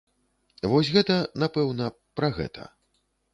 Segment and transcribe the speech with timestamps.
[0.71, 1.91] Вось гэта, напэўна,
[2.21, 2.67] пра гэта.